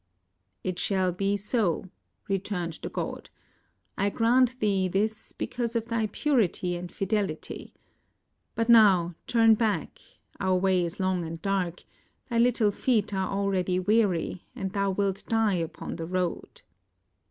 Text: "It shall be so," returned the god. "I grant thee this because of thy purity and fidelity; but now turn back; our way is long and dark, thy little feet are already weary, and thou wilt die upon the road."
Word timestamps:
"It 0.63 0.79
shall 0.79 1.11
be 1.11 1.37
so," 1.37 1.85
returned 2.27 2.79
the 2.81 2.89
god. 2.89 3.29
"I 3.99 4.09
grant 4.09 4.59
thee 4.59 4.87
this 4.87 5.31
because 5.31 5.75
of 5.75 5.89
thy 5.89 6.07
purity 6.07 6.75
and 6.75 6.91
fidelity; 6.91 7.75
but 8.55 8.67
now 8.67 9.13
turn 9.27 9.53
back; 9.53 9.99
our 10.39 10.55
way 10.57 10.83
is 10.83 10.99
long 10.99 11.23
and 11.23 11.39
dark, 11.43 11.83
thy 12.31 12.39
little 12.39 12.71
feet 12.71 13.13
are 13.13 13.29
already 13.29 13.77
weary, 13.79 14.47
and 14.55 14.71
thou 14.73 14.89
wilt 14.89 15.23
die 15.27 15.53
upon 15.53 15.97
the 15.97 16.07
road." 16.07 16.63